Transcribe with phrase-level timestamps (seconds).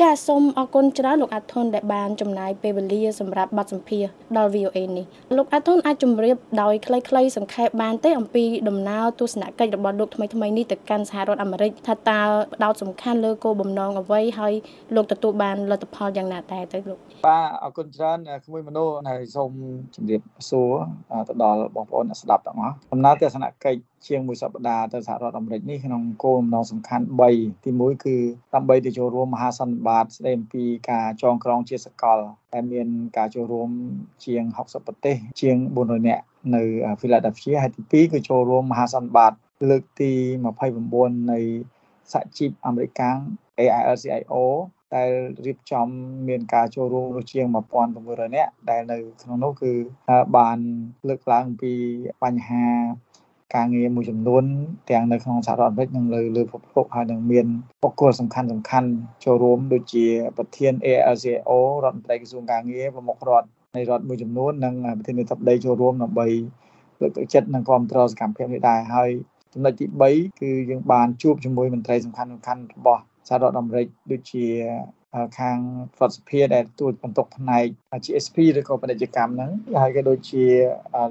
[0.00, 12.20] ចាសសូមអរគុណច្រើនលោកអាធុនដែលបានចំណាយពេលវេលាសម្រាប់បទសម្ភាសន៍ដល់ VOA នេះលោកអាធុនអាចជម្រាបដោយខ្លីៗសង្ខេបបានទេអំពីដំណើរទស្សនកិច្ចរបស់លោកថ្មីៗនេះទៅកាន់សហរដ្ឋអាមេរិកថាតើ
[12.54, 14.54] ផ្ដោតសំខាន់លើគោលបំណងអ្វីហើយ
[14.94, 19.50] លោកទទួលបានលទ្ធផលយ៉ាងណាដែរទៅលោកបាទអរគុណច្រើនក្មួយមនុស្សហើយសូម
[19.94, 20.20] ជម្រាប
[20.50, 20.70] សួរ
[21.28, 28.16] ទៅដល់បងប្អូនអ្នកស្ដាប់ទាំងអស់ដំណើរទស្សនកិច្ចជាងមួយសប្តាហ៍ទៅសហរដ្ឋអាមេរិកនេះក្នុងគោលបំណងសំខាន់3ទី1គឺ
[28.54, 32.18] ដើម្បីទៅចូលរួមមហាសន្និបាតស្ដីអំពីការចងក្រងជាសកល
[32.52, 33.70] ដែលមានការចូលរួម
[34.24, 36.62] ជាង60ប្រទេសជាង400នាក់នៅ
[37.00, 39.32] Philadelphia ហើយទី2គឺចូលរួមមហាសន្និបាត
[39.70, 40.12] លើកទី
[40.72, 41.40] 29នៃ
[42.12, 43.00] សហជីពអាមេរិក
[43.58, 44.34] AILCIO
[44.94, 45.10] ដែល
[45.46, 45.86] រៀបចំ
[46.28, 47.46] មានការចូលរួមរជាង
[47.90, 49.72] 1900នាក់ដែលនៅក្នុងនោះគឺ
[50.36, 50.58] បាន
[51.08, 51.72] លើកឡើងពី
[52.22, 52.66] បញ្ហា
[53.54, 54.44] ការងារមួយចំនួន
[54.90, 57.46] ទាំងនៅក្នុងសហរដ្ឋអាមេរិកនិងលើលើពិភពលោកហើយនឹងមាន
[57.82, 58.88] បុគ្គលសំខាន់សំខាន់
[59.24, 61.50] ចូលរួមដូចជាប្រធាន ALCO
[61.84, 66.26] រដ្ឋមន្ត្រីក្រសួងការងារប្រមុខរដ្ឋនៃរដ្ឋមួយចំនួននិងប្រធានាធិបតីចូលរួមដើម្បី
[67.00, 69.10] លើកទឹកចិត្តនិងគ្រប់គ្រងសកម្មភាពនេះដែរហើយ
[69.52, 74.44] ចំណុចទី3គឺយើងបានជួបជាមួយមន្ត្រីសំខាន់សំខាន់របស់សហរដ្ឋអាមេរិកដូចជា
[75.38, 75.58] ខាង
[75.98, 77.66] រដ្ឋសភាដែលទទួលបន្ទុកផ្នែក
[78.04, 79.50] GSP ឬក៏ពាណិជ្ជកម្មហ្នឹង
[79.82, 80.44] ហើយក៏ដូចជា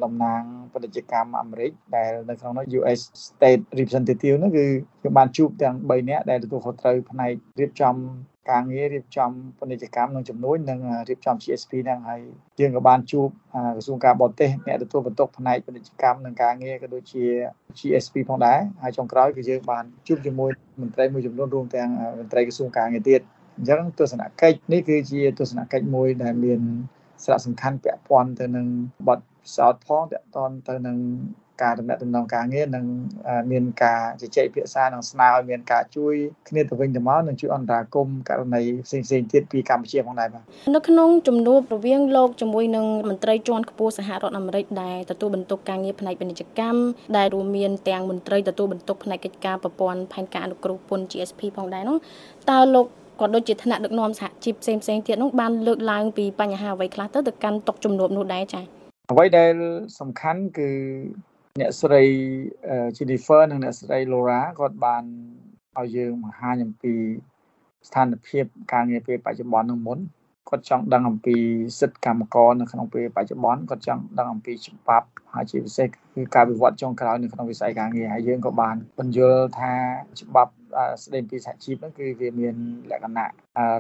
[0.03, 0.41] តំណាង
[0.73, 4.65] ពាណិជ្ជកម្មអាមេរិកដែលនៅក្នុងនោះ US State Representative ហ្នឹងគឺ
[5.03, 7.95] យើងបានជួបទាំង3នាក់ដែលទទួលខុសត្រូវផ្នែករៀបចំ
[8.51, 12.21] ការងាររៀបចំពាណិជ្ជកម្មនិងជំនួយនិងរៀបចំ GSP ហ្នឹងហើយ
[12.59, 13.27] យើងក៏បានជួប
[13.75, 17.23] ក្រសួងការបរទេសអ្នកទទួលបន្ទុកផ្នែកពាណិជ្ជកម្មនិងការងារក៏ដូចជា
[17.77, 20.51] GSP ផងដែរហើយចុងក្រោយគឺយើងបានជួបជាមួយ
[20.81, 21.89] មន្ត្រីមួយចំនួនរួមទាំង
[22.19, 23.21] មន្ត្រីក្រសួងការងារទៀត
[23.57, 26.59] អញ្ចឹងទស្សនកិច្ចនេះគឺជាទស្សនកិច្ចមួយដែលមាន
[27.23, 28.67] សារៈសំខាន់ពាក់ព័ន្ធទៅនឹង
[29.07, 30.97] បទពិសោធន៍ផងពាក់ព័ន្ធទៅនឹង
[31.63, 32.85] ការដំណាក់ដំណងការងារនិង
[33.51, 36.13] មានការជជែកពិភាក្សានិងស្នើឲ្យមានការជួយ
[36.49, 40.43] គ្នាទៅវិញទៅមកនិងជួយអន្តរាគមន៍ករណីផ្សេងផ្សេងទៀតពីកម្ពុជាផងដែរបាទ
[40.75, 46.81] នៅក្នុងជំនួបរវាងលោកជាមួយនឹងមន្ត្រីជាន់ខ្ពស់សហរដ្ឋអាមេរិកដែលទទួលបន្ទុកការងារផ្នែកពាណិជ្ជកម្ម
[47.17, 51.97] ដែលរួមមានទាំងមន្ត្រីទទួលបន្ទុកផ្នែកកិច្ចការប្រព័ន្ធផែនការអនុគ្រោះពន្ធ GSP ផងដែរនោះ
[52.49, 52.87] តើលោក
[53.19, 58.63] ក៏ដូចជាថ្នាក់ដឹកនាំសហជីពផ្សេងផ្សេងទៀតនោះបានលើកឡើងពីបញ្ហាអ្វីខ្លះទៅទៅកាន់តុកជំនួបនោះដែរចា៎
[59.11, 59.53] អ្វីដែល
[59.99, 60.69] សំខាន់គឺ
[61.61, 62.03] អ្នកស្រី
[62.97, 65.03] Jennifer និងអ្នកស្រី Laura គាត់បាន
[65.77, 66.93] ឲ្យយើងបង្ហាញអំពី
[67.87, 69.99] ស្ថានភាពការងារពេលបច្ចុប្បន្ននឹងមុន
[70.49, 71.35] គាត់ចង់ដឹងអំពី
[71.79, 79.73] សិទ្ធិកម្មករនៅក្នុងពេលបច្ចុប្បន្នគាត់ចង់ដឹងអំពីច្បាប់ហើយជាពិសេសគឺការវិវត្តចុងក្រោយនៅក្នុងវិស័យការងារហើយយើងក៏បានបញ្យល់ថា
[80.21, 80.51] ច្បាប់
[81.03, 82.55] ស្ដីពីសហជីពហ្នឹងគឺវាមាន
[82.91, 83.27] លក្ខណៈ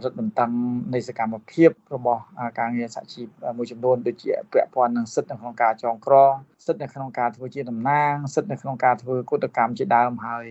[0.03, 0.51] រឹតបន្តឹង
[0.93, 2.21] នៃសកម្មភាពរបស់
[2.59, 3.27] ការងារសហជីព
[3.57, 6.33] មួយចំនួនដូចជាពាក់ព័ន្ធនឹងសិទ្ធិនៅក្នុងការចងក្រង
[6.65, 10.45] សិទ្ធិនៅក្នុងការធ្វើជាតំណាងសិទ្ធិនៅក្នុងការធ្វើកុតកម្មជាដើមហើយ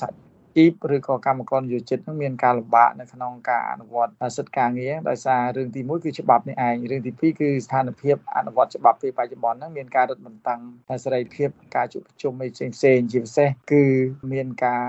[0.00, 0.08] សហ
[0.56, 10.60] ជីពឬក៏កម្មករនិយោជិតនឹងមានការលំបាកនៅក្នុងការអនុវត្តសិទ្ធិការងារដោយសាររឿងទី1គឺច្បាប់នេះឯងរឿងទី2គឺស្ថានភាពអនុវត្តច្បាប់ពេលបច្ចុប្បន្នហ្នឹងមានការរឹតបន្តឹង
[11.04, 13.84] សេរីភាពការជួបប្រជុំអីផ្សេងផ្សេងជាពិសេសគឺ
[14.32, 14.84] មានការ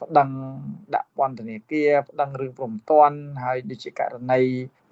[0.00, 0.28] ប្តឹង
[0.94, 4.40] ដាក់ពន្ធនាគារប្តឹងរឿងព្រមទាន់ហើយដូចជាករណី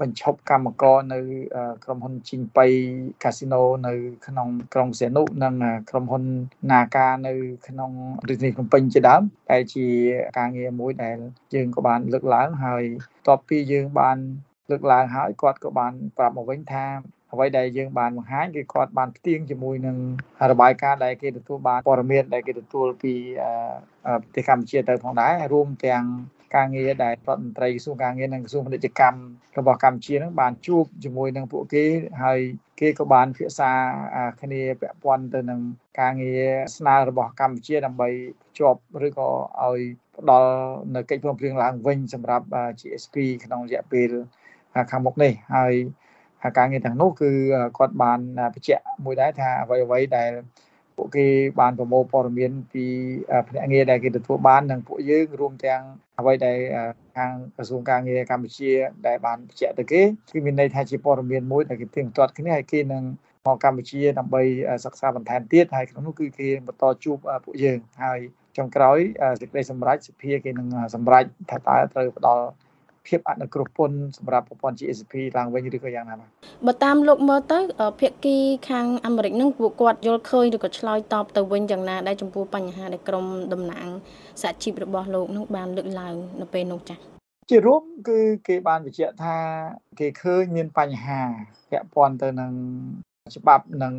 [0.00, 1.20] បញ្ឈប់កម្មករនៅ
[1.84, 2.66] ក្រុមហ៊ុនជីងប៉ៃ
[3.24, 3.94] កាស៊ីណូនៅ
[4.26, 5.54] ក្នុងក្រុងសៀនុនិង
[5.90, 6.24] ក្រុមហ៊ុន
[6.72, 7.34] នាការនៅ
[7.68, 7.90] ក្នុង
[8.28, 9.86] រាជធានីភ្នំពេញជាដើមដែលជា
[10.38, 11.18] ការងារមួយដែល
[11.54, 12.84] យើងក៏បានលើកឡើងហើយ
[13.28, 14.18] តបពីយើងបាន
[14.70, 16.84] លើកឡើងហើយគាត់ក៏បានប្រាប់មកវិញថា
[17.32, 19.96] អ្វីដែលយើងបានបង្ហាញគឺគាត់បានផ្ទៀងជាមួយនឹង
[20.50, 23.14] របាយការណ៍ដែលគេទទួលបានព័ត៌មានដែលគេទទួលពី
[24.04, 26.04] ប្រទេសកម្ពុជាទៅផងដែររួមទាំង
[26.56, 29.20] ការងារដែលរដ្ឋមន្ត្រីក្រសួងការងារនិងក្រសួងពាណិជ្ជកម្ម
[29.58, 31.84] របស់កម្ពុជានឹងបានជួបជាមួយនឹងពួកគេ
[32.24, 32.40] ហើយ
[32.80, 33.70] គេក៏បានពិភាក្សា
[34.40, 35.60] គ្នាពាក់ព័ន្ធទៅនឹង
[36.00, 36.44] ការងារ
[36.76, 38.08] ស្នើរបស់កម្ពុជាដើម្បី
[38.42, 39.28] ភ្ជាប់ឬក៏
[39.62, 39.80] ឲ្យ
[40.16, 40.52] ផ្ដល់
[40.94, 42.46] នៅកិច្ចព្រមព្រៀងឡើងវិញសម្រាប់
[42.80, 44.10] GSP ក្នុងរយៈពេល
[44.90, 45.74] ខាងមុខនេះហើយ
[46.56, 47.30] ការងារទាំងនោះគឺ
[47.78, 48.18] គាត់បាន
[48.54, 50.30] បញ្ជាក់មួយដែរថាអ្វីអ្វីដែល
[50.96, 51.26] ពួកគេ
[51.60, 52.84] បានប្រមូលព័ត៌មានពី
[53.48, 55.82] ភ្នាក់ងារដែលគេទទួលបាននិងពួកយើងរួមទាំង
[56.18, 56.58] អ្វីដែល
[57.16, 58.70] ខាងក្រសួងការងារកម្ពុជា
[59.06, 63.02] ដែលបានបញ្ជាក់ទៅគេគឺមានន័យថាជាព័ត៌មានមួយដែលគេទៀងទាត់គ្នាហើយគេនឹង
[63.46, 64.42] មកកម្ពុជាដើម្បី
[64.84, 68.20] សិក្សាបន្ថែមទៀតហើយក្នុងនោះគឺគេបន្តជួបពួកយើងហើយ
[68.56, 68.98] ចុងក្រោយ
[69.40, 72.44] សេចក្តីសម្រេចសភាគេនឹងសម្រេចថាតើត្រូវផ្ដល់
[73.10, 76.28] ភាពអនុគ្រោះពន្ធសម្រាប់ប្រព័ន្ធ GSP ឡើងវិញឬក៏យ៉ាងណាបាទ
[76.66, 77.58] បើតាមលោកមើលទៅ
[78.00, 78.36] ភាគី
[78.68, 83.86] ខាងអាមេរិកនឹងពួកគាត់យល់ឃើញឬក៏ឆ្លើយតបទៅវិញយ៉ាងណាដែរចំពោះបញ្ហាដែលក្រមតំណាង
[84.42, 86.98] សហជីពរបស់លោកនឹងបានលើកឡើងនៅពេលនោះចា៎
[87.50, 88.18] ជារួមគឺ
[88.48, 89.36] គេបានបញ្ជាក់ថា
[89.98, 91.20] គេឃើញមានបញ្ហា
[91.70, 92.52] ពាក់ព័ន្ធទៅនឹង
[93.36, 93.92] ច្បាប់និង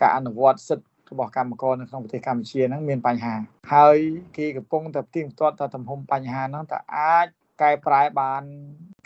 [0.00, 3.34] ការអនុវត្តសិទ្ធិរបស់កម្មករនៅក្នុងប្រទេសកម្ពុជាហ្នឹងមានបញ្ហា
[3.74, 3.98] ហើយ
[4.36, 7.26] គេកំពុងតែផ្ទៀងផ្ទាត់ថាទំហំបញ្ហាហ្នឹងតើអាច
[7.60, 8.42] កែប្រែបាន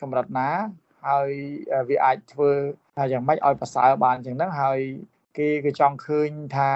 [0.01, 0.49] កម្រិតណា
[1.07, 1.31] ហើយ
[1.89, 2.51] វាអាចធ្វើ
[2.99, 4.81] ថាយ៉ាងម៉េចឲ្យប្រសើរបានចឹងហ្នឹងហើយ
[5.39, 6.71] គេក៏ចង់ឃើញថា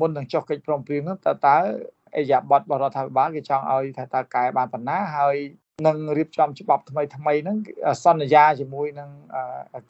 [0.00, 1.56] មុននឹងចុះកិច្ចព្រមព្រៀងហ្នឹងតើតើ
[2.16, 5.36] អេយ៉ាបតបរដ្ឋាភិបាលគេចង់ឲ្យថាតើកែបានប៉ុណ្ណាហើយ
[5.86, 7.56] នឹងរៀបចំច្បាប់ថ្មីថ្មីហ្នឹង
[8.04, 9.10] សន្យាជាមួយនឹង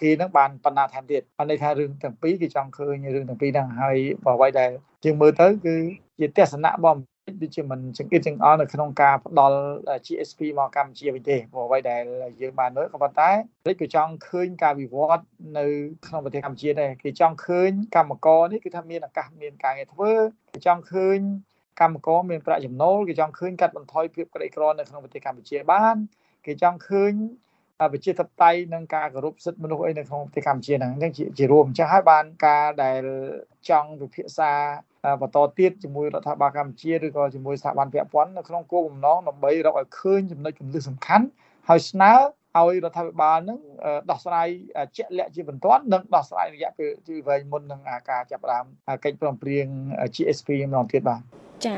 [0.01, 4.71] គេហ្នឹងបានបណ្ណាថែមទៀតបានន័យថារឿងទាំងពីរគេចង់ឃើញរឿងទាំងពីរហ្នឹងហើយអ្វីដែល
[5.05, 5.77] យើងមើលទៅគឺ
[6.21, 6.99] ជាទស្សនៈរបស់
[7.43, 9.59] ដូចជាមិនចង្អៀតចង្អល់នៅក្នុងការផ្ដល់
[10.07, 12.03] GSP មកកម្ពុជាវិញទេព្រោះអ្វីដែល
[12.41, 13.31] យើងបានមើលក៏ប៉ុន្តែ
[13.69, 15.25] រិចក៏ចង់ឃើញការវិវត្ត
[15.59, 15.67] នៅ
[16.07, 20.13] ក្នុងប្រទេសកម្ពុជាដែរគេចង់ឃើញកម្មករនេះគឺថាមានឱកាសមានការងារធ្វើ
[20.53, 21.19] គេចង់ឃើញ
[21.81, 25.97] កម្មករមានប្រាក់ចំណូលគេចង់ឃើញកាត់បន្ថយភាពក្រីក្រនៅក្នុងប្រទេសកម្ពុជាបាន
[26.47, 27.13] គេចង់ឃើញ
[27.93, 33.03] ប្រជាធិបតេយ្យនិងការគោរពសិទ្ធិមនុស្សអីនៅក្នុងប្រទេសកម្ពុជាហ្នឹងអញ្ចឹងជារួមអញ្ចឹងហើយបានការដែល
[33.69, 34.53] ចង់ពិភាក្សា
[35.21, 41.27] បន្តទៀតជាមួយរដ្ឋាភិបាលកម្ពុជាឬក៏ជាមួយស្ថាប័នពាក់ព័ន្ធនៅក្នុងគោលបំណងដើម្បីរកឲ្យឃើញចំណុចគន្លឹះសំខាន់
[41.69, 42.13] ហើយស្នើ
[42.59, 43.59] ឲ្យរដ្ឋាភិបាលនឹង
[44.11, 44.49] ដោះស្រាយ
[44.97, 48.65] ជាក់លាក់ជាបន្ទាន់និងដោះស្រាយរយៈពេលទីវែងមុននឹងការចាប់ផ្ដើម
[49.05, 49.67] កិច្ចព្រមព្រៀង
[50.15, 51.21] GSP ម្ដងទៀតបាទ
[51.67, 51.77] ចា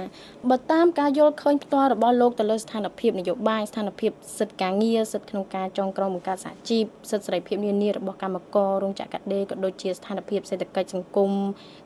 [0.51, 11.31] បើតាមការយល់ឃើញផ្ទាល់របស់លោកទៅលើស្ថានភាពនយោបាយស្ថានភាពសិទ្ធិការងារសិទ្ធិក្នុងការចងក្រងបង្កើតសហជីពសិទ្ធិសេរីភាពនានារបស់កម្មកររោងចក្រកាដេក៏ដូចជាស្ថានភាពសេដ្ឋកិច្ចសង្គម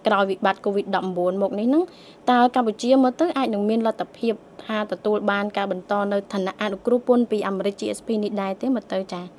[0.07, 1.09] ក្រោយវិបត្តិ COVID-19
[1.43, 1.85] មកនេះនឹង
[2.31, 4.35] តើកម្ពុជាមើលទៅអាចនឹងមានលទ្ធភាព
[4.65, 9.39] ថាទទួលបានការបន្តនៅឋានៈអនុគ្រោះពន្ធពីអាមេរិក GSP នេះដែរទេមើលទៅចា៎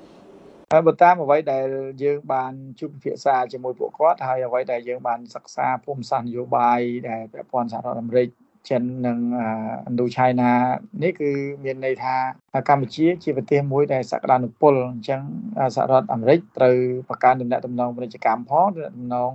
[0.73, 1.67] ហើយបើតាមអ្វីដែល
[2.03, 6.79] យើងបានជួបពិភាក្សាជាមួយពួកគាត់ហើយអ្វីដែលយើងបានសិក្សាភូមិសាស្ត្រនយោបាយ
[7.09, 8.27] ដែលពាក់ព័ន្ធសហរដ្ឋអាមេរិក
[8.69, 9.19] ចិននិង
[9.87, 10.51] ឥណ្ឌូឆៃណា
[11.03, 11.31] នេះគឺ
[11.63, 12.15] មានន័យថា
[12.69, 15.21] កម្ពុជាជាប្រទេសមួយដែលសក្តានុពលអញ្ចឹង
[15.75, 16.77] សហរដ្ឋអាមេរិកត្រូវ
[17.09, 18.67] បង្កើនដំណាក់ដំណងពាណិជ្ជកម្មផង
[18.99, 19.33] ដំណង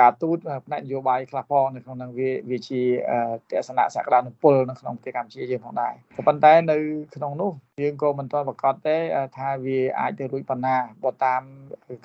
[0.00, 2.82] ការទូតផ្នែកនយោបាយខ្លះផងនៅក្នុងនឹងវាវាជា
[3.50, 6.76] ទស្សនៈសក្តានុពលនៅក្នុងប្រទេសកម្ពុជាយើងផងដែរក៏ប៉ុន្តែនៅ
[7.14, 8.96] ក្នុងនោះយើងក៏មិនទាន់ប្រកាសទេ
[9.36, 11.42] ថាវាអាចទៅរួចប៉ុណ្ណាបើតាម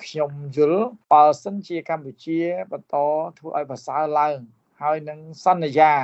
[0.04, 2.38] ខ្ញុំយល់បើសិនជាកម្ពុជា
[2.72, 2.96] បន្ត
[3.38, 4.38] ធ្វើឲ្យប្រសើរឡើង
[4.82, 5.94] ហើយនឹងសន្យា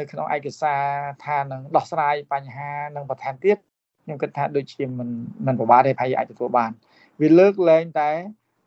[0.00, 0.84] នៅក្នុងឯកសារ
[1.24, 3.56] ថានឹងដោះស្រាយបញ្ហានឹងបន្ថែមទៀត
[4.04, 5.08] ខ្ញុំគិតថាដូចជាមិន
[5.46, 6.70] មិនពិបាកទេប្រហែលអាចទទួលបាន
[7.20, 8.10] វាលើកលែងតែ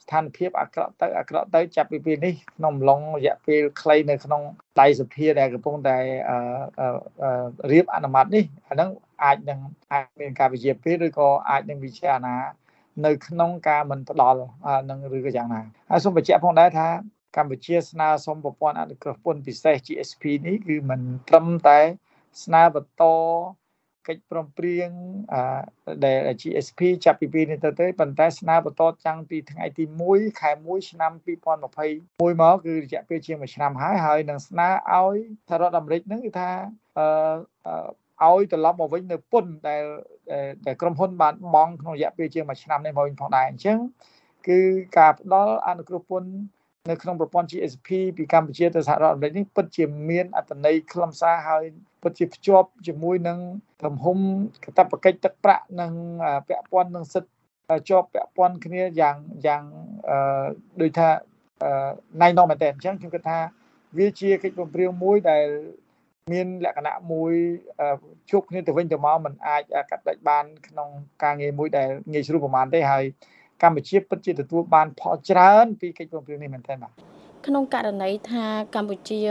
[0.04, 4.42] ស្ថានភាពអាក្រក់ទៅអាក្រក់ទៅចាប់ពីពេលនេះក្នុងអំឡុងរយៈពេលខ្លីនៅក្នុង
[4.80, 5.98] ដៃសភាដែលកំពុងតែ
[7.72, 8.90] រៀបអនុម័តនេះអាហ្នឹង
[9.24, 9.60] អាចនឹង
[9.94, 12.36] អាចមានការវិជាពេលឬក៏អាចនឹងវិចារណា
[13.06, 14.40] នៅក្នុងការមិនផ្ដល់
[14.90, 16.88] នឹងឬក៏យ៉ាងណាហើយសូមបញ្ជាក់ផងដែរថា
[17.36, 21.80] កម្ពុជាស្នើសុំប្រព័ន្ធអនុគ្រោះពន្ធពិសេស GSP នេះគឺមិនត្រឹមតែ
[22.44, 23.04] ស្នើបន្ត
[24.08, 24.90] កិច្ចព្រមព្រៀង
[26.06, 35.16] ដែល GSP ចាប់ពីពេលនេះទៅទេប៉ុន្តែស្នើបន្តចាំងពីថ្ងៃទី1ខែ1ឆ្នាំ2021មកគឺរយៈពេលជាង1ឆ្នាំហើយហើយនឹងស្នើឲ្យ
[35.48, 36.50] សហរដ្ឋអាមេរិកហ្នឹងគឺថា
[36.98, 39.84] អឺឲ្យត្រឡប់មកវិញនៅពន្ធដែល
[40.66, 43.78] ដែលក្រុមហ៊ុនបានបង់ក្នុងរយៈពេលជាង1ឆ្នាំនេះមកវិញផងដែរអញ្ចឹង
[44.48, 44.60] គឺ
[44.98, 46.30] ការផ្ដល់អនុគ្រោះពន្ធ
[46.90, 47.88] នៅក្នុងប្រព័ន្ធ GSP
[48.18, 51.64] ពីកម្ពុជាទៅសហរដ្ឋអាមេរិកនេះពិតជាមានអត្តន័យខ្លឹមសារហើយ
[52.04, 53.40] ពិតជាភ្ជាប់ជាមួយនឹង
[53.84, 54.18] ទំហំ
[54.66, 55.92] កតបកិច្ចទឹកប្រាក់និង
[56.48, 57.32] ពាក់ព័ន្ធនឹងសិទ្ធិ
[57.90, 59.64] ជាប់ពាក់ព័ន្ធគ្នាយ៉ាងយ៉ាង
[60.82, 61.10] ដូចថា
[62.22, 63.40] ណៃណមែនតើអញ្ចឹងខ្ញុំគិតថា
[63.98, 65.46] វាជាកិច្ចព្រមព្រៀងមួយដែល
[66.34, 67.34] មានលក្ខណៈមួយ
[68.30, 70.90] ជួបគ្នាទៅវិញទៅមកมันអាចកាត់ដាច់បានក្នុង
[71.24, 73.06] ការងារមួយដែលងាយស្រួលប្រហែលទេហើយ
[73.64, 76.94] កម្ពុជាពិតជាទទួលបានផលច្រើនពីកិច្ចព្រមព្រៀងនេះមែនទែនបាទ
[77.48, 78.46] ក្នុងករណីថា
[78.76, 79.22] កម្ពុជា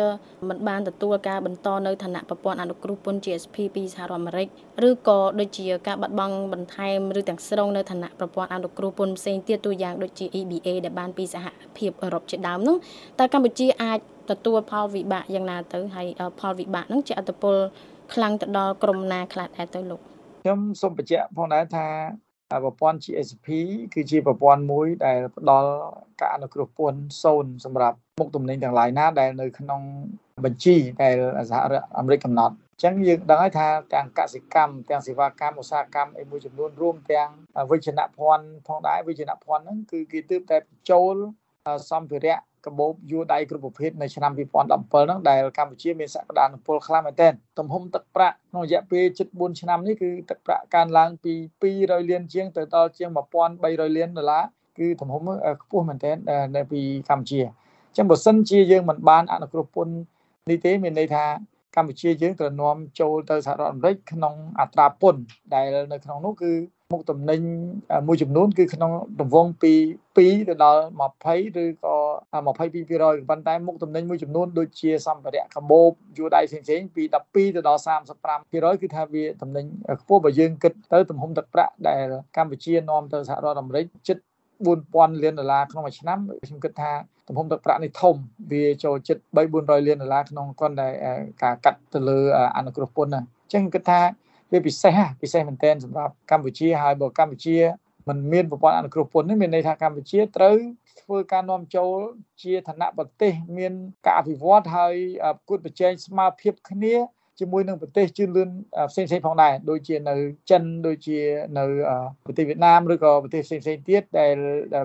[0.49, 4.49] មិនបានទទួលការបន្តនៅឋានៈប្រព័ន្ធអនុគ្រោះពន្ធ GSP ពីសហរដ្ឋអាមេរិក
[4.89, 12.77] ឬក៏ដូចជាការបាត់បង់បន្ថែមឬទាំងស្រុងនៅឋានៈប្រព័ន្ធអនុគ្រោះពន្ធផ្សេងទៀតទូយ៉ាងដូចជា EBA ដែលបានពីសហភាពអឺរ៉ុបជាដើមនោះ
[13.19, 13.99] តើកម្ពុជាអាច
[14.31, 16.07] ទទួលផលវិបាកយ៉ាងណាទៅហើយ
[16.41, 17.57] ផលវិបាកហ្នឹងជាអត្តពល
[18.13, 20.01] ខ្លាំងទៅដល់ក្រុមណាខ្លះដែរទៅលោក
[20.43, 21.87] ខ្ញុំសូមបញ្ជាក់ផងដែរថា
[22.51, 23.47] ប្រព័ន្ធ GSP
[23.95, 25.71] គឺជាប្រព័ន្ធមួយដែលផ្ដល់
[26.21, 29.81] ការអនុគ្រោះពន្ធសូន្យសម្រាប់មុខទំនិញទាំងឡាយណាដែលនៅក្នុង
[30.45, 31.17] បញ្ជីដែល
[31.51, 37.31] សហរដ្ឋអាមេរិកកំណត់អញ្ចឹងយើងដឹងហើយថាទាំងកសិកម្មទាំងសេវាកម្មឧស្សាហកម្មអីមួយចំនួនរួមទាំង
[37.71, 41.15] វិជ្ជាភ័ណ្ឌផងដែរវិជ្ជាភ័ណ្ឌហ្នឹងគឺគេទើបតែបញ្ចូល
[41.91, 44.41] សម្ភារៈ កាបូបយួរដៃគ្រប់ប្រភេទនៅឆ្នាំ2017
[44.93, 53.09] ហ្នឹងដែលកម្ពុជាមានសក្តានុពលខ្លាំងមែនទែនទំហំទឹកប្រាក់ក្នុងរយៈពេល74ឆ្នាំនេះគឺទឹកប្រាក់កើនឡើងពី200លានជាងទៅដល់ជាង
[53.55, 54.45] 1300លានដុល្លារ
[54.79, 55.23] គឺទំហំ
[55.63, 56.17] ខ្ពស់មែនទែន
[56.57, 56.81] នៅពី
[57.11, 57.49] កម្ពុជាអ
[57.93, 59.95] ញ្ចឹងបើសិនជាយើងមិនបានអនុគ្រោះពន្ធ
[60.51, 61.25] នេះទេមានន័យថា
[61.77, 65.23] កម្ពុជាយើងត្រូវនាំចូលទៅសហរដ្ឋអាមេរិកក្នុងអត្រាពន្ធ
[65.55, 66.53] ដែលនៅក្នុងនោះគឺ
[66.93, 67.41] មុខតំណែង
[68.07, 68.91] មួយចំនួនគឺក្នុង
[69.21, 69.73] រង្វង់ពី
[70.15, 70.83] 2ទៅដល់
[71.21, 71.97] 20ឬក៏
[72.63, 77.81] 22%ប៉ុន្តែមុខតំណែងមួយចំនួនដូចជាសម្ភារៈកាបូបយួរដៃផ្សេងៗពី12ទៅដល់
[78.31, 79.67] 35%គឺថាវាតំណែង
[80.01, 82.05] ខ្ពស់បើយើងគិតទៅទំហំទឹកប្រាក់ដែល
[82.37, 84.19] កម្ពុជានាំទៅសហរដ្ឋអាមេរិកជិត
[84.67, 86.93] 4000លានដុល្លារក្នុងមួយឆ្នាំខ្ញុំគិតថា
[87.29, 88.15] ទំហំទឹកប្រាក់នេះធំ
[88.53, 90.89] វាចូលជិត3 400លានដុល្លារក្នុងគ្រាន់តែ
[91.43, 92.19] ការកាត់ទៅលើ
[92.57, 94.01] អនុគ្រោះពន្ធណាអញ្ចឹងគិតថា
[94.53, 97.57] វាពិសេសពិសេសមែនទែនសម្រាប់កម្ពុជាហើយបើកម្ពុជា
[98.09, 100.57] มันមានប្រព័ន្ធអនុគ្រោះពន្ធនេះមានន័យថាកម្ពុជាត្រូវ
[101.01, 101.97] ធ្វើការនាំចូល
[102.43, 103.73] ជាឋានៈប្រទេស មាន
[104.05, 104.95] ការអភិវឌ្ឍហើយ
[105.37, 106.95] ប្រកួតប្រជែងស្មើភាពគ្នា
[107.41, 108.49] ជាមួយនឹងប្រទេសជឿនលឿន
[108.91, 110.15] ផ្សេងៗផងដែរដូចជានៅ
[110.51, 111.19] ចិនដូចជា
[111.59, 111.65] នៅ
[112.27, 114.37] ប្រទេសវៀតណាមឬក៏ប្រទេសផ្សេងៗទៀតដែល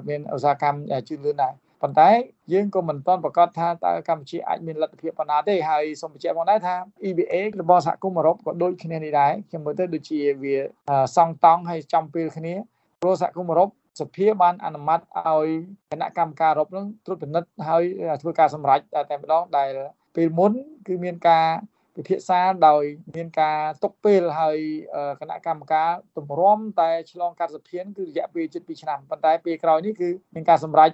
[0.10, 2.10] មានឧស្សាហកម្មជឿនលឿនដែរ ប៉ុន្តែ
[2.54, 6.76] យើងក៏មិនទាន់ប្រកាសថាតើកម្ពុជាអាចមានលទ្ធភាពប៉ុណ្ណាទេហើយសូមបញ្ជាក់ផងដែរថា
[7.08, 10.56] EBA របស់សហគមន៍អឺរ៉ុបក៏ដូចគ្នានេះដែរខ្ញុំមើលទៅដូចជាវា
[11.16, 12.54] សង់តង់ហើយចំពេលគ្នា
[13.02, 13.70] ព្រោះសហគមន៍អឺរ៉ុប
[14.00, 15.48] សភាបានអនុម័តឲ្យ
[15.92, 17.84] គណៈកម្មការអឺរ៉ុបនឹងត្រួតពិនិត្យហើយ
[18.22, 19.70] ធ្វើការសម្រេចតែម្ដងដែល
[20.16, 20.52] ពេលមុន
[20.88, 21.46] គឺមានការ
[21.96, 22.84] ពិភាក្សាដោយ
[23.16, 24.58] មានការຕົកពេលហើយ
[25.22, 30.90] គណៈកម្មការទម្រាំតែឆ្លងកាត់សភានគឺរយៈពេលជិត2ឆ្នាំប៉ុន្តែពេលក្រោយនេះគឺមានការសម្រេច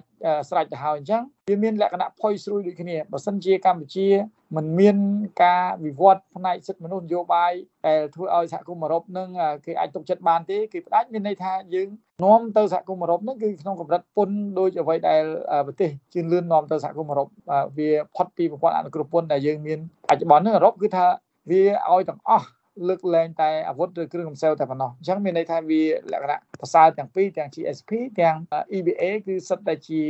[0.50, 4.08] ស្រេចទៅហើយអញ្ចឹង វាមានលក្ខណៈផុយស្រួយដូចគ្នាបើសិនជាកម្ពុជា
[4.56, 4.96] มันមាន
[5.42, 7.52] ការវិវត្តផ្នែកសិទ្ធិមនុស្សនយោបាយ
[7.86, 9.28] ដែលធ្វើឲ្យសហគមន៍អឺរ៉ុបនឹង
[9.66, 11.88] គេអាចទុកចិត្តបានទេគឺផ្ដាច់មានន័យថាយើង
[12.24, 15.22] នាំទៅសហគមន៍អឺរ៉ុបនឹងគឺក្នុងកម្រិតពន្ធដូចអ្វីដែល
[15.66, 17.28] ប្រទេសជឿនលឿននាំទៅសហគមន៍អឺរ៉ុប
[17.78, 19.78] វាផុតពីប្រព័ន្ធអនុគ្រោះពន្ធដែលយើងមាន
[20.08, 21.06] បច្ចុប្បន្ននឹងអឺរ៉ុបគឺថា
[21.50, 22.48] វាឲ្យទាំងអស់
[22.88, 27.90] លើកលែងតែអាវុធឬគ្រឿងកំសែវតែប៉ុណ្ណោះអញ្ចឹងមានន័យថាវាលក្ខណៈប្រសើរទាំងពីរទាំង GSP
[28.20, 28.36] ទាំង
[28.76, 30.02] EBA គឺសិតតែជា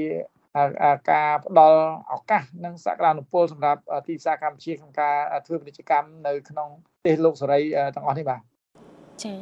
[1.11, 1.81] ការផ្ដល់
[2.13, 7.61] ឱកាសនិងសក្តានុពលសម្រាប់ទីផ្សារកម្ពុជាក្នុងការធ្វើពាណិជ្ជកម្មនៅក្នុងប្រទេសលោកសេរី
[7.95, 8.41] ទាំងអស់នេះបាទ
[9.25, 9.35] ចា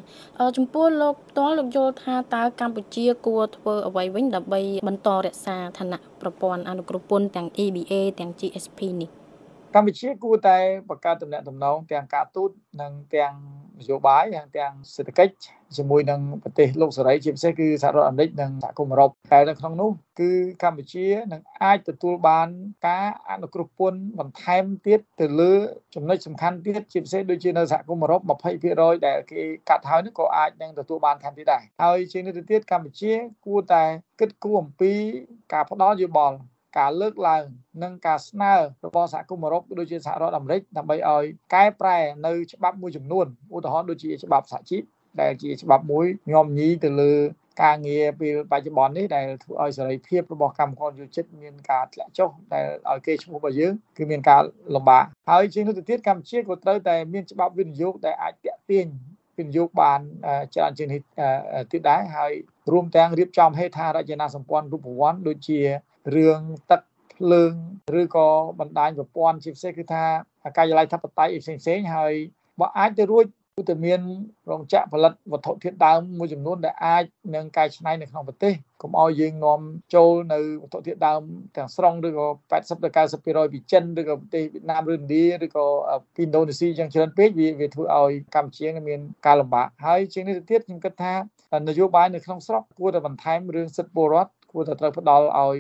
[0.56, 9.10] ចំពោះលោកតលលោកយល់ថាតើកម្ពុជា គួរធ្វើអ្វីវិញដើម្បីបន្តរក្សាឋានៈប្រព័ន្ធអនុគ្រោះពន្ធទាំង EBA ទាំង GSP នេះ
[9.74, 10.58] កម្ពុជាគួរតែ
[10.88, 13.34] បង្កើតទំនាក់ទំនងទាំងការទូតនិងទាំង
[13.80, 15.34] នយោបាយនិងទាំងសេដ្ឋកិច្ច
[15.76, 19.90] ជាមួយនឹងប្រទេសលោកសេរីជាពិសេសគឺសហរដ្ឋអាមេរិកនិងសហគមន៍អឺរ៉ុបតែនៅក្នុងនោះ
[20.20, 20.30] គឺ
[20.62, 22.48] កម្ពុជានឹងអាចទទួលបាន
[22.86, 25.52] ការអនុគ្រោះពន្ធបន្ថែមទៀតទៅលើ
[25.94, 28.20] ចំណុចសំខាន់ទៀតជាពិសេសដូចជានៅសហគមន៍អឺរ៉ុប
[28.64, 33.12] 20%ដែលគេកាត់ហើយនោះក៏អាចនឹងទទួលបានថែមទៀតដែរហើយជាងនេះទៅទៀតកម្ពុជា
[33.46, 33.84] គួរតែ
[34.20, 34.92] គិតគូរអំពី
[35.52, 36.36] ការផ្ដល់យោបល់
[36.78, 37.42] ការលើកឡើង
[37.82, 38.54] និងការស្នើ
[38.86, 44.82] របស់សហគមន៍អឺរ៉ុបដូចជាសហរដ្ឋអាមេរិកដើម្បីឲ្យកែប្រែនៅច្បាប់មួយចំនួនឧទាហរណ៍ដូចជាច្បាប់សហជីព
[45.20, 47.14] ដែលជាច្បាប់មួយញោមញីទៅលើ
[47.62, 54.42] ការងារពេលបច្ចុប្បន្ននេះដែលធ្វើឲ្យសេរីភាពរបស់កម្មករយុជិតមានការធ្លាក់ចុះដែលឲ្យគេឈ្មោះរបស់យើងគឺមានការ
[54.74, 58.86] លំបាកហើយជាងនោះទៅទៀតកម្ពុជាក៏ត្រូវតែមានច្បាប់វិនិយោគដែលអាចតាក់ទាញ
[59.38, 60.00] វិនិយោគបាន
[60.54, 61.00] ច្រើនជាងនេះ
[61.72, 62.32] ទៀតដែរហើយ
[62.72, 65.60] រួមទាំងរៀបចំហេដ្ឋារចនាសម្ព័ន្ធរូបវ័ន្តដូចជា
[66.14, 66.80] រឿងទឹក
[67.14, 67.52] ភ្លើង
[68.00, 68.28] ឬក៏
[68.60, 70.04] បណ្ដាញប្រព័ន្ធជាពិសេសគឺថា
[70.56, 72.14] កាយឡ័យធិបតេយ្យផ្សេងផ្សេងហើយ
[72.60, 73.26] បើអាចទៅរួច
[73.58, 74.00] គឺតែមាន
[74.50, 79.60] រោងចក្រផលិតវត្ថុធាតុដើមមួយចំនួនដែលអាចនឹងកែច្នៃនៅក្នុងប្រទេសកុំឲ្យយើងនាំ
[79.94, 81.22] ចូលនៅវត្ថុធាតុដើម
[81.56, 85.66] ទាំងស្រុងឬក៏80ទៅ90%ពីចិនឬក៏ប្រទេសវៀតណាមឬឥណ្ឌាឬក៏
[86.16, 91.14] ពីឥណ្ឌូនេស៊ីយ៉ាងច្រើនពេកវាវាធ្វើឲ្យកម្ពុជាមានការលំបាកហើយជាងនេះទៅទៀតខ្ញុំគិតថា
[91.68, 95.58] នយោបាយនៅក្នុងស្រុកគួរតែបន្ថែមរឿងសិទ្ធិពលរដ្ឋ គួរតែត្រូវផ្ដល់ឲ្យ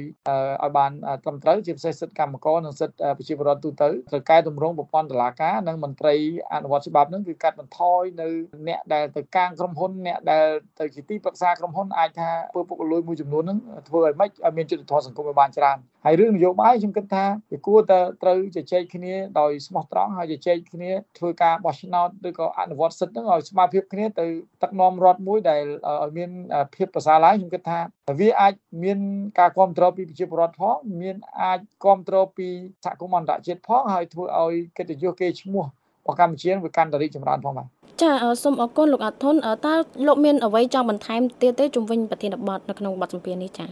[0.62, 0.90] ឲ្យបាន
[1.22, 6.14] ត្រឹមត្រូវជាពិសេសសិទ្ធិកម្មករនិងសិទ្ធិប្រជាពលរដ្ឋទូទៅត្រូវកែតម្រង់ប្រព័ន្ធតុលាការនិងមន្ត្រី
[6.52, 8.28] អនុវត្តច្បាប់នឹងគឺកាត់បន្ថយនៅ
[8.68, 10.46] អ្នកដែលទៅកាងក្រុមហ៊ុនអ្នកដែល
[10.80, 24.26] ទៅជាទីប្រឹក្សាក្រុមហ៊ុនអាចថាធ្វើពុករលួយមួយចំនួនហ្នឹងធ្វើឲ្យម៉េចឲ្យមានយុត្តិធម៌សង្គមឲ្យបានច្រើនហើយរឿងនយោបាយខ្ញុំគិតថាវាគួរតែត្រូវជជែកគ្នាដោយស្មោះត្រង់ហើយជជែកគ្នាធ្វើការបោះឆ្នោតឬក៏អនុវត្តសិទ្ធិហ្នឹងឲ្យស្មើភាពគ្នាទៅ
[24.62, 25.62] ទឹកនាំរដ្ឋមួយដែល
[26.04, 26.30] ឲ្យមាន
[26.74, 27.80] ភាពប្រសើរឡើងខ្ញុំគិតថា
[28.18, 28.98] វាអាចមាន
[29.38, 32.48] ការគ្រប់គ្រងពីប្រជាពលរដ្ឋផងមានអាចគ្រប់គ្រងពី
[32.84, 37.66] សហគមន៍អន្តរជាតិផងហើយធ្វើឲ្យកិត្តិយសគេឈ្មោះរបស់កម្ពុជាវាកាន់តែរីកចម្រើនផងបាទ
[38.02, 39.34] ចាសូមអរគុណលោកអាធុន
[39.66, 39.74] តើ
[40.06, 43.66] លោកមានអ្វីចង់បន្ថែមទៀតទេជំវិញប្រធានបទនៅក្នុងបទសម្ភាសន៍នេះចា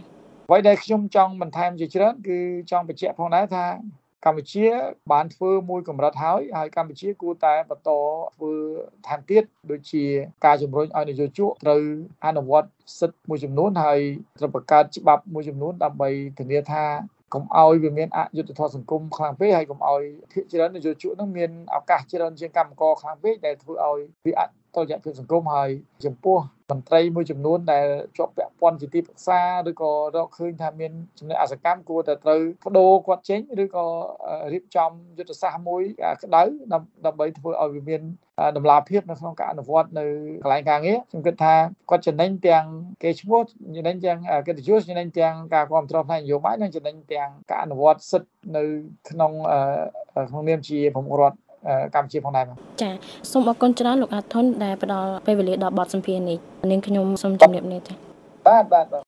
[0.47, 2.37] អ្វីដែលខ្ញុំចង់បន្ថែមជាច្រើនគឺ
[2.71, 3.65] ចង់បញ្ជាក់ផងដែរថា
[4.23, 4.65] កម្ពុជា
[5.11, 7.89] បានធ្វើមួយកម្រិតហើយហើយកម្ពុជាគួរតែបន្ត
[8.35, 8.53] ធ្វើ
[9.07, 10.03] ថែមទៀតដូចជា
[10.45, 11.83] ការជំរុញឲ្យនយោជកត្រូវ
[12.25, 12.69] អនុវត្ត
[12.99, 13.99] សិទ្ធិមួយចំនួនហើយ
[14.39, 16.83] ត្រូវបង្កើតច្បាប់មួយចំនួនដើម្បីធានាថា
[17.33, 20.01] កុំឲ្យវាមានអយុត្តិធម៌សង្គមខ្លាំងពេកហើយកុំឲ្យ
[20.33, 24.33] ភាគច្រើននយោជកនឹងមានឱកាសច្រើនជាងកម្មករខ្លាំងពេកដែលធ្វើឲ្យវា
[24.75, 25.69] តុល្យភាពសង្គមហើយ
[26.05, 26.37] ចំពោះ
[26.71, 29.39] មន្ត្រីមួយចំនួនដែលជាប់ពាក់ព័ន្ធជាទីប្រឹក្សា
[29.69, 33.85] ឬក៏រកឃើញថាមានចំណុចអសកម្មគួរតែត្រូវបដូរគាត់ចេញឬក៏
[34.53, 35.81] រៀបចំយុទ្ធសាស្ត្រមួយ
[36.23, 36.43] ក្តៅ
[37.05, 38.01] ដើម្បីធ្វើឲ្យវាមាន
[38.57, 40.05] តម្លាភាពនៅក្នុងការអនុវត្តនៅ
[40.43, 41.55] កន្លែងការងារខ្ញុំគិតថា
[41.89, 42.65] គាត់ចំណេញទាំង
[43.03, 43.39] គេឈ្មោះ
[43.77, 44.17] ចំណេញទាំង
[44.47, 48.63] កិត្តិយសចំណេញទាំងការគ្រប់គ្រងផ្នែកនយោបាយនិងចំណេញទាំងការអនុវត្តសិទ្ធិនៅ
[49.09, 49.31] ក្នុង
[50.29, 51.37] ក្នុងនាមជាប្រមុខរដ្ឋ
[51.95, 52.45] កម្ពុជាផងដែរ
[52.81, 52.89] ចា
[53.31, 56.37] សូមអរគុណច្រើនលោកអាថុនដែលផ្ដល់ពេលវេលាដល់បទសម្ភាសន៍នេះ
[56.71, 57.93] នាងខ្ញុំសូមជម្រាបលាចា
[58.47, 58.85] បាទបាទ